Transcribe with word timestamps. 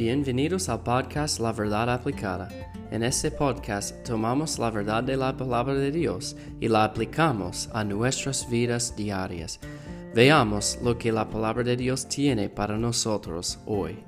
Bienvenidos 0.00 0.70
al 0.70 0.82
podcast 0.82 1.40
La 1.40 1.52
Verdad 1.52 1.90
Aplicada. 1.90 2.48
En 2.90 3.02
este 3.02 3.30
podcast 3.30 4.02
tomamos 4.02 4.58
la 4.58 4.70
verdad 4.70 5.04
de 5.04 5.14
la 5.14 5.36
palabra 5.36 5.74
de 5.74 5.90
Dios 5.90 6.36
y 6.58 6.68
la 6.68 6.84
aplicamos 6.84 7.68
a 7.74 7.84
nuestras 7.84 8.48
vidas 8.48 8.96
diarias. 8.96 9.60
Veamos 10.14 10.78
lo 10.82 10.96
que 10.96 11.12
la 11.12 11.28
palabra 11.28 11.64
de 11.64 11.76
Dios 11.76 12.08
tiene 12.08 12.48
para 12.48 12.78
nosotros 12.78 13.58
hoy. 13.66 13.98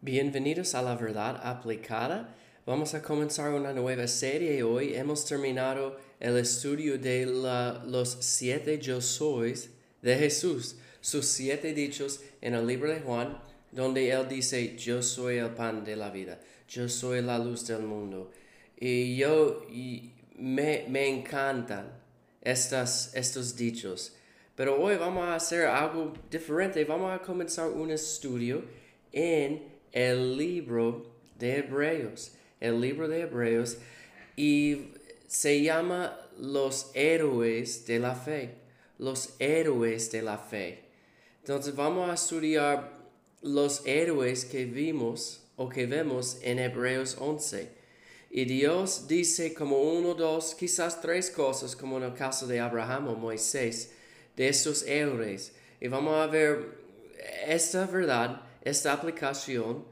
Bienvenidos 0.00 0.74
a 0.74 0.82
la 0.82 0.96
verdad 0.96 1.40
aplicada. 1.44 2.34
Vamos 2.66 2.92
a 2.94 3.02
comenzar 3.02 3.52
una 3.52 3.72
nueva 3.72 4.08
serie 4.08 4.64
hoy. 4.64 4.96
Hemos 4.96 5.24
terminado 5.24 5.96
el 6.18 6.36
estudio 6.38 6.98
de 6.98 7.24
los 7.86 8.16
siete 8.18 8.80
yo 8.80 9.00
sois 9.00 9.70
de 10.02 10.16
Jesús, 10.16 10.78
sus 11.04 11.26
siete 11.26 11.74
dichos 11.74 12.22
en 12.40 12.54
el 12.54 12.66
libro 12.66 12.88
de 12.88 13.00
Juan, 13.00 13.38
donde 13.72 14.10
él 14.10 14.26
dice, 14.26 14.74
yo 14.78 15.02
soy 15.02 15.36
el 15.36 15.50
pan 15.50 15.84
de 15.84 15.96
la 15.96 16.08
vida, 16.08 16.40
yo 16.66 16.88
soy 16.88 17.20
la 17.20 17.38
luz 17.38 17.66
del 17.66 17.82
mundo. 17.82 18.30
Y 18.78 19.14
yo 19.14 19.66
me, 20.38 20.86
me 20.88 21.06
encantan 21.06 21.92
estas, 22.40 23.14
estos 23.14 23.54
dichos. 23.54 24.16
Pero 24.56 24.80
hoy 24.80 24.96
vamos 24.96 25.24
a 25.24 25.34
hacer 25.34 25.66
algo 25.66 26.14
diferente. 26.30 26.82
Vamos 26.86 27.12
a 27.12 27.20
comenzar 27.20 27.68
un 27.68 27.90
estudio 27.90 28.64
en 29.12 29.62
el 29.92 30.38
libro 30.38 31.12
de 31.38 31.58
Hebreos. 31.58 32.32
El 32.60 32.80
libro 32.80 33.08
de 33.08 33.20
Hebreos. 33.20 33.76
Y 34.36 34.92
se 35.26 35.60
llama 35.60 36.18
Los 36.38 36.90
héroes 36.94 37.84
de 37.84 37.98
la 37.98 38.14
fe. 38.14 38.54
Los 38.96 39.34
héroes 39.38 40.10
de 40.10 40.22
la 40.22 40.38
fe. 40.38 40.83
Entonces 41.44 41.76
vamos 41.76 42.08
a 42.08 42.14
estudiar 42.14 42.90
los 43.42 43.82
héroes 43.84 44.46
que 44.46 44.64
vimos 44.64 45.42
o 45.56 45.68
que 45.68 45.84
vemos 45.84 46.38
en 46.40 46.58
Hebreos 46.58 47.18
11. 47.20 47.68
Y 48.30 48.46
Dios 48.46 49.06
dice 49.08 49.52
como 49.52 49.76
uno, 49.76 50.14
dos, 50.14 50.54
quizás 50.54 51.02
tres 51.02 51.30
cosas, 51.30 51.76
como 51.76 51.98
en 51.98 52.04
el 52.04 52.14
caso 52.14 52.46
de 52.46 52.60
Abraham 52.60 53.08
o 53.08 53.14
Moisés, 53.14 53.92
de 54.34 54.48
estos 54.48 54.84
héroes. 54.84 55.52
Y 55.82 55.88
vamos 55.88 56.14
a 56.14 56.28
ver 56.28 56.78
esta 57.46 57.84
verdad, 57.84 58.40
esta 58.62 58.94
aplicación 58.94 59.84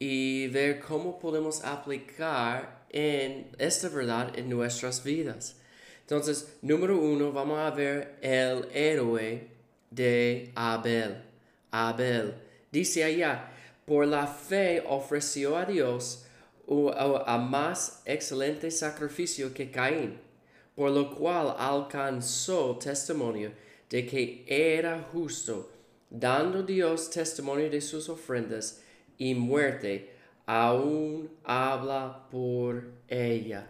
y 0.00 0.48
ver 0.48 0.80
cómo 0.80 1.20
podemos 1.20 1.62
aplicar 1.62 2.84
en 2.90 3.46
esta 3.58 3.88
verdad 3.90 4.36
en 4.36 4.50
nuestras 4.50 5.04
vidas. 5.04 5.54
Entonces, 6.00 6.56
número 6.62 6.98
uno, 6.98 7.30
vamos 7.30 7.60
a 7.60 7.70
ver 7.70 8.18
el 8.22 8.66
héroe 8.74 9.54
de 9.96 10.52
Abel. 10.54 11.22
Abel. 11.72 12.34
Dice 12.70 13.02
allá, 13.02 13.50
por 13.86 14.06
la 14.06 14.26
fe 14.26 14.84
ofreció 14.86 15.56
a 15.56 15.64
Dios 15.64 16.26
a 16.68 17.38
más 17.38 18.02
excelente 18.04 18.70
sacrificio 18.70 19.54
que 19.54 19.70
Caín, 19.70 20.18
por 20.74 20.90
lo 20.90 21.14
cual 21.14 21.54
alcanzó 21.58 22.76
testimonio 22.76 23.52
de 23.88 24.04
que 24.04 24.44
era 24.46 25.00
justo, 25.12 25.70
dando 26.10 26.62
Dios 26.62 27.08
testimonio 27.10 27.70
de 27.70 27.80
sus 27.80 28.08
ofrendas 28.08 28.82
y 29.16 29.34
muerte, 29.34 30.12
aún 30.44 31.30
habla 31.44 32.26
por 32.30 32.90
ella. 33.08 33.68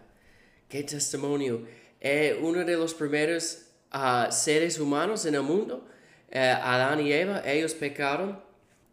¿Qué 0.67 0.83
testimonio? 0.83 1.65
Eh, 2.01 2.37
uno 2.41 2.65
de 2.65 2.75
los 2.75 2.93
primeros 2.93 3.67
ah, 3.91 4.29
seres 4.31 4.79
humanos 4.79 5.25
en 5.25 5.35
el 5.35 5.43
mundo, 5.43 5.87
eh, 6.29 6.39
Adán 6.39 6.99
y 7.05 7.11
Eva, 7.11 7.41
ellos 7.45 7.73
pecaron, 7.73 8.39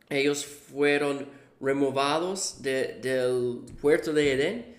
ellos 0.09 0.45
fueron 0.45 1.29
removados 1.61 2.63
del 2.63 3.61
puerto 3.81 4.13
de 4.13 4.33
Edén 4.33 4.77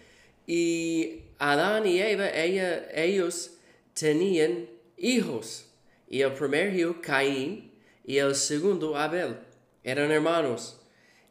y 0.47 1.21
Adán 1.39 1.85
y 1.85 1.99
Eva, 1.99 2.29
ellos 2.29 3.51
tenían 3.93 4.67
hijos. 4.97 5.65
Y 6.07 6.21
el 6.21 6.33
primer 6.33 6.75
hijo, 6.75 6.97
Caín, 7.01 7.71
y 8.05 8.17
el 8.17 8.35
segundo, 8.35 8.95
Abel, 8.95 9.37
eran 9.83 10.11
hermanos. 10.11 10.79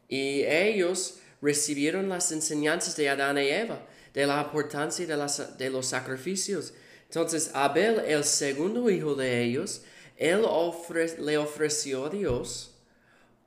Y 0.09 0.43
ellos 0.43 1.19
recibieron 1.41 2.09
las 2.09 2.33
enseñanzas 2.33 2.97
de 2.97 3.09
Adán 3.09 3.39
y 3.39 3.49
Eva, 3.49 3.87
de 4.13 4.27
la 4.27 4.43
importancia 4.43 5.07
de, 5.07 5.71
los 5.71 5.87
sacrificios. 5.87 6.75
Entonces, 7.05 7.51
Abel, 7.55 8.01
el 8.07 8.25
segundo 8.25 8.91
hijo 8.91 9.15
de 9.15 9.43
ellos, 9.43 9.83
él 10.17 10.45
le 11.19 11.39
ofreció 11.39 12.07
a 12.07 12.11
Dios 12.11 12.75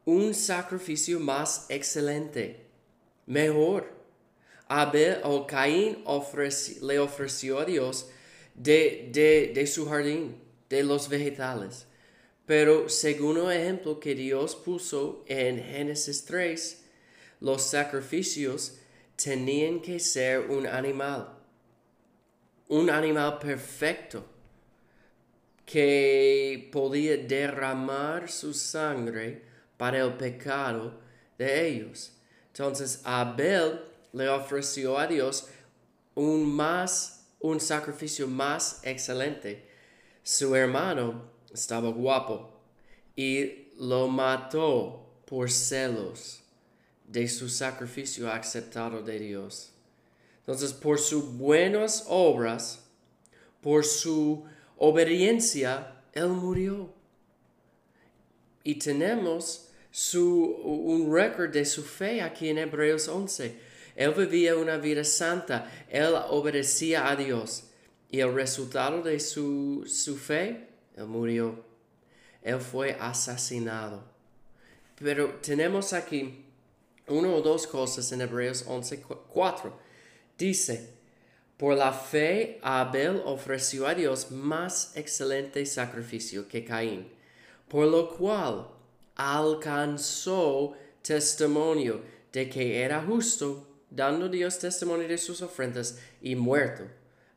un 0.06 0.34
sacrificio 0.34 1.20
más 1.20 1.66
excelente, 1.70 2.66
mejor. 3.26 3.96
Abel 4.70 5.20
o 5.24 5.48
Caín 5.48 6.04
le 6.82 7.00
ofreció 7.00 7.60
a 7.60 7.66
Dios 7.66 8.10
de, 8.54 9.52
de, 9.54 9.68
su 9.68 9.86
jardín, 9.88 10.42
de 10.70 10.84
los 10.84 11.08
vegetales. 11.08 11.88
Pero 12.46 12.90
según 12.90 13.38
el 13.38 13.52
ejemplo 13.52 14.00
que 14.00 14.16
Dios 14.16 14.56
puso 14.56 15.24
en 15.28 15.64
Génesis 15.64 16.26
3, 16.26 16.84
los 17.42 17.64
sacrificios 17.64 18.78
tenían 19.16 19.82
que 19.82 20.00
ser 20.00 20.50
un 20.50 20.66
animal, 20.68 21.38
un 22.68 22.90
animal 22.90 23.40
perfecto 23.40 24.37
que 25.68 26.70
podía 26.72 27.18
derramar 27.18 28.32
su 28.32 28.54
sangre 28.54 29.44
para 29.76 30.00
el 30.00 30.14
pecado 30.14 30.94
de 31.38 31.68
ellos. 31.68 32.14
Entonces 32.48 33.02
Abel 33.04 33.82
le 34.14 34.30
ofreció 34.30 34.98
a 34.98 35.06
Dios 35.06 35.50
un 36.16 36.50
más 36.56 37.18
un 37.40 37.60
sacrificio 37.60 38.28
más 38.28 38.80
excelente. 38.84 39.68
Su 40.24 40.56
hermano 40.56 41.30
estaba 41.54 41.90
guapo 41.90 42.50
y 43.16 43.68
lo 43.78 44.08
mató 44.08 45.06
por 45.26 45.52
celos 45.52 46.42
de 47.06 47.28
su 47.28 47.50
sacrificio 47.50 48.32
aceptado 48.32 49.02
de 49.02 49.20
Dios. 49.20 49.72
Entonces, 50.40 50.74
por 50.74 50.98
sus 50.98 51.38
buenas 51.38 52.06
obras, 52.08 52.86
por 53.62 53.86
su 53.86 54.46
obediencia, 54.78 56.02
Él 56.14 56.30
murió. 56.30 56.94
Y 58.64 58.76
tenemos 58.76 59.70
su, 59.92 60.44
un 60.64 61.14
récord 61.14 61.52
de 61.52 61.66
su 61.66 61.84
fe 61.84 62.22
aquí 62.22 62.50
en 62.50 62.60
Hebreos 62.60 63.08
11. 63.08 63.56
Él 63.96 64.14
vivía 64.14 64.56
una 64.56 64.78
vida 64.78 65.04
santa, 65.04 65.72
él 65.90 66.14
obedecía 66.30 67.10
a 67.10 67.16
Dios. 67.16 67.64
Y 68.12 68.20
el 68.20 68.34
resultado 68.34 69.02
de 69.02 69.20
su, 69.20 69.86
su 69.88 70.18
fe, 70.18 70.68
él 70.96 71.06
murió. 71.06 71.66
Él 72.44 72.60
fue 72.60 72.96
asesinado. 73.00 74.04
Pero 75.00 75.40
tenemos 75.42 75.94
aquí 75.94 76.46
una 77.08 77.30
o 77.30 77.42
dos 77.42 77.66
cosas 77.66 78.12
en 78.12 78.22
Hebreos 78.22 78.66
11, 78.68 79.02
4. 79.02 79.80
Dice, 80.38 80.97
por 81.58 81.76
la 81.76 81.92
fe 81.92 82.60
Abel 82.62 83.22
ofreció 83.26 83.88
a 83.88 83.96
Dios 83.96 84.32
más 84.32 84.96
excelente 84.96 85.66
sacrificio 85.66 86.48
que 86.48 86.64
Caín, 86.64 87.08
por 87.68 87.88
lo 87.88 88.16
cual 88.16 88.68
alcanzó 89.16 90.76
testimonio 91.02 92.02
de 92.32 92.50
que 92.50 92.84
era 92.84 93.04
justo, 93.04 93.68
dando 93.90 94.30
Dios 94.30 94.60
testimonio 94.60 95.08
de 95.08 95.18
sus 95.18 95.42
ofrendas 95.42 96.00
y 96.22 96.36
muerto. 96.36 96.84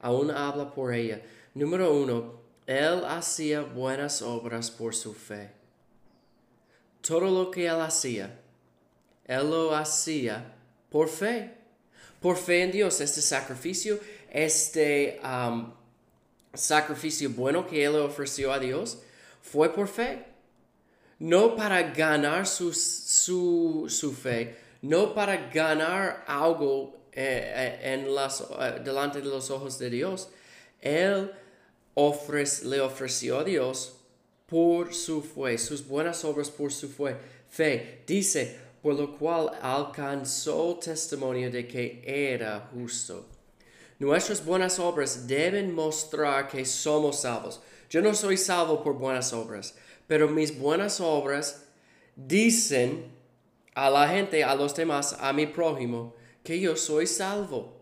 Aún 0.01 0.31
habla 0.31 0.71
por 0.71 0.93
ella. 0.93 1.23
Número 1.55 1.95
uno, 1.95 2.41
él 2.67 3.05
hacía 3.07 3.63
buenas 3.63 4.21
obras 4.21 4.71
por 4.71 4.95
su 4.95 5.15
fe. 5.15 5.53
Todo 7.01 7.31
lo 7.31 7.51
que 7.51 7.67
él 7.67 7.81
hacía, 7.81 8.41
él 9.25 9.51
lo 9.51 9.75
hacía 9.75 10.55
por 10.91 11.09
fe. 11.09 11.60
Por 12.21 12.37
fe 12.37 12.63
en 12.63 12.73
Dios, 12.73 13.01
este 13.01 13.23
sacrificio, 13.23 13.99
este 14.31 15.21
sacrificio 16.55 17.31
bueno 17.31 17.67
que 17.67 17.85
él 17.85 17.97
ofreció 17.97 18.53
a 18.53 18.59
Dios, 18.59 18.99
fue 19.43 19.73
por 19.73 19.89
fe 19.89 20.31
no 21.21 21.55
para 21.55 21.83
ganar 21.83 22.47
su, 22.47 22.73
su, 22.73 24.13
fe, 24.13 24.57
no 24.83 25.15
para 25.15 25.51
ganar 25.51 26.25
algo 26.27 26.97
eh, 27.13 27.79
eh, 27.83 27.93
en 27.95 28.15
las, 28.15 28.41
eh, 28.41 28.81
delante 28.83 29.21
de 29.21 29.27
los 29.27 29.51
ojos 29.51 29.79
de 29.79 29.91
Dios. 29.91 30.31
Él 30.81 31.31
le 32.65 32.81
ofreció 32.81 33.41
a 33.41 33.45
Dios 33.45 33.97
por 34.47 34.95
su 34.95 35.23
fe, 35.23 35.59
sus 35.59 35.87
buenas 35.87 36.25
obras 36.25 36.51
por 36.51 36.73
su 36.73 36.89
fe. 36.89 37.17
Fe, 37.51 38.03
dice, 38.07 38.59
por 38.83 38.95
lo 38.95 39.17
cual 39.17 39.51
alcanzó 39.61 40.77
testimonio 40.77 41.51
de 41.51 41.67
que 41.67 42.03
era 42.05 42.69
justo. 42.73 43.27
Nuestras 43.99 44.45
buenas 44.45 44.79
obras 44.79 45.27
deben 45.27 45.75
mostrar 45.75 46.49
que 46.49 46.65
somos 46.65 47.21
salvos. 47.21 47.61
Yo 47.91 48.01
no 48.01 48.15
soy 48.15 48.37
salvo 48.37 48.83
por 48.83 48.95
buenas 48.95 49.33
obras 49.33 49.75
pero 50.11 50.29
mis 50.29 50.59
buenas 50.59 51.01
obras 51.01 51.67
dicen 52.17 53.13
a 53.77 53.89
la 53.89 54.09
gente, 54.09 54.43
a 54.43 54.57
los 54.57 54.75
demás, 54.75 55.17
a 55.21 55.33
mi 55.33 55.47
prójimo, 55.47 56.17
que 56.43 56.59
yo 56.59 56.75
soy 56.75 57.07
salvo. 57.07 57.77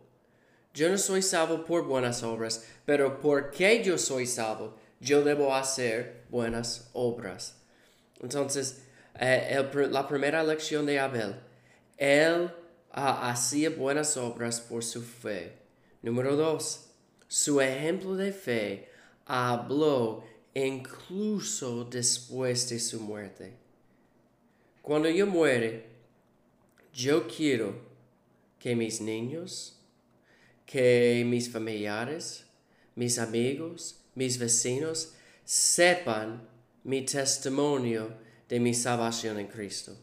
Yo 0.74 0.90
no 0.90 0.98
soy 0.98 1.22
salvo 1.22 1.64
por 1.64 1.86
buenas 1.86 2.22
obras, 2.22 2.66
pero 2.84 3.18
porque 3.18 3.82
yo 3.82 3.96
soy 3.96 4.26
salvo, 4.26 4.76
yo 5.00 5.24
debo 5.24 5.54
hacer 5.54 6.26
buenas 6.28 6.90
obras. 6.92 7.62
Entonces, 8.20 8.82
eh, 9.14 9.68
la 9.90 10.06
primera 10.06 10.42
lección 10.42 10.86
de 10.86 10.98
Abel, 10.98 11.34
él 11.96 12.50
ah, 12.92 13.30
hacía 13.30 13.70
buenas 13.70 14.16
obras 14.16 14.60
por 14.60 14.84
su 14.84 15.02
fe. 15.02 15.58
Número 16.02 16.36
dos, 16.36 16.90
su 17.26 17.60
ejemplo 17.60 18.16
de 18.16 18.32
fe 18.32 18.88
habló 19.26 20.24
incluso 20.54 21.84
después 21.84 22.68
de 22.68 22.78
su 22.78 23.00
muerte. 23.00 23.56
Cuando 24.82 25.08
yo 25.10 25.26
muere, 25.26 25.86
yo 26.92 27.28
quiero 27.28 27.74
que 28.58 28.74
mis 28.74 29.00
niños, 29.00 29.78
que 30.64 31.24
mis 31.26 31.50
familiares, 31.50 32.46
mis 32.94 33.18
amigos, 33.18 34.00
mis 34.14 34.38
vecinos 34.38 35.14
sepan 35.44 36.48
mi 36.84 37.02
testimonio 37.02 38.16
de 38.48 38.60
mi 38.60 38.74
salvación 38.74 39.38
en 39.38 39.46
Cristo. 39.46 39.96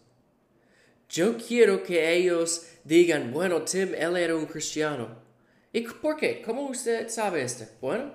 Yo 1.09 1.38
quiero 1.38 1.83
que 1.83 2.13
ellos 2.13 2.65
digan, 2.83 3.31
bueno, 3.31 3.62
Tim, 3.62 3.94
él 3.95 4.18
era 4.18 4.36
un 4.36 4.45
cristiano. 4.45 5.24
¿Y 5.71 5.81
por 5.81 6.15
qué? 6.15 6.42
¿Cómo 6.42 6.68
usted 6.68 7.09
sabe 7.09 7.44
esto? 7.44 7.65
Bueno, 7.81 8.13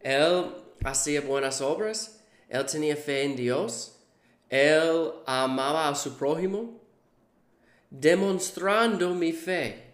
él 0.00 0.46
hacía 0.84 1.20
buenas 1.20 1.60
obras, 1.60 2.22
él 2.48 2.64
tenía 2.66 2.96
fe 2.96 3.22
en 3.22 3.36
Dios, 3.36 3.96
él 4.48 5.12
amaba 5.26 5.88
a 5.88 5.94
su 5.94 6.16
prójimo, 6.16 6.80
demostrando 7.90 9.14
mi 9.14 9.32
fe. 9.32 9.84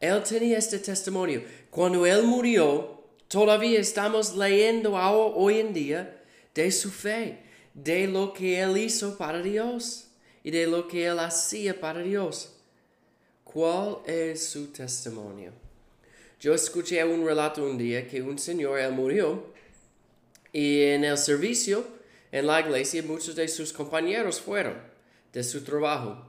Él 0.00 0.22
tenía 0.22 0.58
este 0.58 0.78
testimonio. 0.78 1.42
Cuando 1.70 2.06
él 2.06 2.22
murió, 2.22 3.04
todavía 3.26 3.80
estamos 3.80 4.36
leyendo 4.36 4.94
hoy 4.94 5.58
en 5.58 5.72
día 5.72 6.22
de 6.54 6.70
su 6.70 6.90
fe, 6.90 7.42
de 7.82 8.08
lo 8.08 8.32
que 8.32 8.60
él 8.60 8.76
hizo 8.76 9.16
para 9.16 9.40
Dios 9.40 10.08
y 10.42 10.50
de 10.50 10.66
lo 10.66 10.88
que 10.88 11.06
él 11.06 11.18
hacía 11.18 11.78
para 11.78 12.00
Dios. 12.00 12.54
¿Cuál 13.44 13.98
es 14.06 14.48
su 14.48 14.72
testimonio? 14.72 15.52
Yo 16.40 16.54
escuché 16.54 17.02
un 17.04 17.24
relato 17.24 17.64
un 17.64 17.78
día 17.78 18.06
que 18.06 18.20
un 18.20 18.38
señor 18.38 18.78
él 18.78 18.92
murió 18.92 19.52
y 20.52 20.82
en 20.82 21.04
el 21.04 21.18
servicio 21.18 21.86
en 22.30 22.46
la 22.46 22.60
iglesia 22.60 23.02
muchos 23.02 23.34
de 23.34 23.48
sus 23.48 23.72
compañeros 23.72 24.40
fueron 24.40 24.76
de 25.32 25.42
su 25.42 25.62
trabajo 25.62 26.24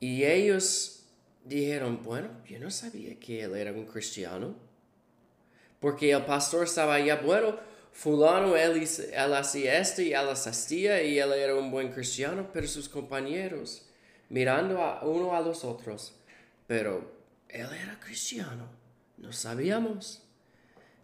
y 0.00 0.24
ellos 0.24 1.04
dijeron, 1.44 2.00
bueno, 2.02 2.28
yo 2.48 2.58
no 2.58 2.70
sabía 2.70 3.18
que 3.18 3.42
él 3.44 3.54
era 3.54 3.72
un 3.72 3.86
cristiano. 3.86 4.54
Porque 5.78 6.10
el 6.10 6.24
pastor 6.24 6.64
estaba 6.64 6.94
allá, 6.94 7.16
bueno, 7.16 7.56
fulano, 7.96 8.56
él, 8.56 8.86
él 9.12 9.34
hacía 9.34 9.78
esto 9.78 10.02
y 10.02 10.12
él 10.12 10.28
asistía 10.28 11.02
y 11.02 11.18
él 11.18 11.32
era 11.32 11.54
un 11.54 11.70
buen 11.70 11.90
cristiano, 11.90 12.50
pero 12.52 12.68
sus 12.68 12.90
compañeros, 12.90 13.86
mirando 14.28 14.82
a 14.82 15.02
uno 15.02 15.34
a 15.34 15.40
los 15.40 15.64
otros, 15.64 16.14
pero 16.66 17.10
él 17.48 17.68
era 17.72 17.98
cristiano, 17.98 18.68
no 19.16 19.32
sabíamos. 19.32 20.22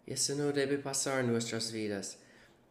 Y 0.05 0.13
eso 0.13 0.35
no 0.35 0.51
debe 0.51 0.77
pasar 0.77 1.21
en 1.21 1.31
nuestras 1.31 1.71
vidas. 1.71 2.19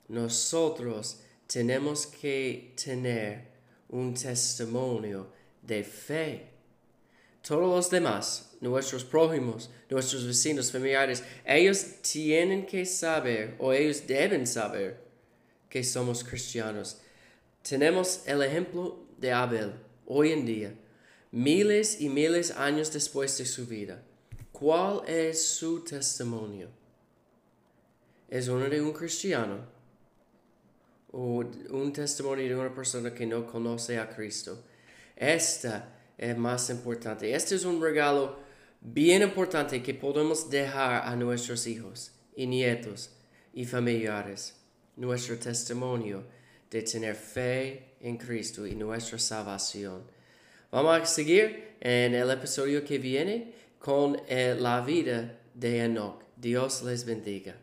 Nosotros 0.06 1.22
tenemos 1.48 2.06
que 2.06 2.74
tener 2.82 3.48
un 3.88 4.14
testimonio 4.14 5.32
de 5.62 5.82
fe. 5.82 6.50
Todos 7.40 7.62
los 7.62 7.90
demás, 7.90 8.51
nuestros 8.62 9.04
prójimos, 9.04 9.68
nuestros 9.90 10.24
vecinos, 10.24 10.70
familiares, 10.70 11.24
ellos 11.44 11.84
tienen 12.00 12.64
que 12.64 12.86
saber 12.86 13.56
o 13.58 13.72
ellos 13.72 14.06
deben 14.06 14.46
saber 14.46 15.02
que 15.68 15.82
somos 15.82 16.22
cristianos. 16.22 16.98
Tenemos 17.68 18.22
el 18.24 18.40
ejemplo 18.40 19.04
de 19.18 19.32
Abel 19.32 19.72
hoy 20.06 20.30
en 20.30 20.46
día, 20.46 20.74
miles 21.32 22.00
y 22.00 22.08
miles 22.08 22.48
de 22.48 22.54
años 22.54 22.92
después 22.92 23.36
de 23.36 23.46
su 23.46 23.66
vida. 23.66 24.00
¿Cuál 24.52 25.02
es 25.08 25.44
su 25.44 25.82
testimonio? 25.82 26.68
¿Es 28.28 28.46
uno 28.46 28.68
de 28.68 28.80
un 28.80 28.92
cristiano? 28.92 29.58
¿O 31.10 31.44
un 31.70 31.92
testimonio 31.92 32.46
de 32.46 32.54
una 32.54 32.72
persona 32.72 33.12
que 33.12 33.26
no 33.26 33.44
conoce 33.44 33.98
a 33.98 34.08
Cristo? 34.08 34.62
Esta 35.16 35.98
es 36.16 36.38
más 36.38 36.70
importante. 36.70 37.34
Este 37.34 37.56
es 37.56 37.64
un 37.64 37.82
regalo 37.82 38.41
bien 38.82 39.22
importante 39.22 39.82
que 39.82 39.94
podemos 39.94 40.50
dejar 40.50 41.06
a 41.06 41.14
nuestros 41.14 41.66
hijos 41.66 42.12
y 42.34 42.46
nietos 42.46 43.10
y 43.54 43.64
familiares. 43.64 44.56
Nuestro 44.96 45.38
testimonio 45.38 46.24
de 46.70 46.82
tener 46.82 47.14
fe 47.14 47.94
en 48.00 48.16
Cristo 48.16 48.66
y 48.66 48.74
nuestra 48.74 49.18
salvación. 49.18 50.02
Vamos 50.70 51.00
a 51.00 51.06
seguir 51.06 51.76
en 51.80 52.14
el 52.14 52.30
episodio 52.30 52.84
que 52.84 52.98
viene 52.98 53.54
con 53.78 54.20
eh, 54.28 54.56
la 54.58 54.80
vida 54.80 55.38
de 55.54 55.84
Enoch. 55.84 56.22
Dios 56.36 56.82
les 56.82 57.04
bendiga. 57.04 57.54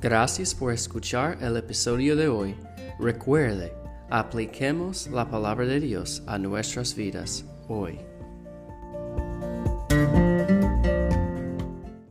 Gracias 0.00 0.54
por 0.54 0.72
escuchar 0.72 1.38
el 1.40 1.56
episodio 1.56 2.14
de 2.14 2.28
hoy. 2.28 2.54
Recuerde, 2.98 3.72
apliquemos 4.10 5.08
la 5.08 5.28
palabra 5.28 5.66
de 5.66 5.80
Dios 5.80 6.22
a 6.26 6.38
nuestras 6.38 6.94
vidas 6.94 7.44
hoy. 7.68 7.98